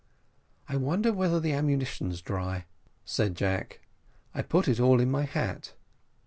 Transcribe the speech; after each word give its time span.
"I 0.67 0.77
wonder 0.77 1.13
whether 1.13 1.39
the 1.39 1.53
ammunition's 1.53 2.23
dry," 2.23 2.65
said 3.05 3.35
Jack; 3.35 3.81
"I 4.33 4.41
put 4.41 4.67
it 4.67 4.79
all 4.79 4.99
in 4.99 5.11
my 5.11 5.25
hat." 5.25 5.73